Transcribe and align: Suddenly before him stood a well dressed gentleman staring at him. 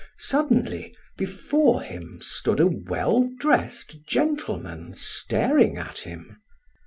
Suddenly 0.17 0.95
before 1.15 1.83
him 1.83 2.17
stood 2.23 2.59
a 2.59 2.65
well 2.65 3.29
dressed 3.37 4.03
gentleman 4.07 4.95
staring 4.95 5.77
at 5.77 5.99
him. 5.99 6.41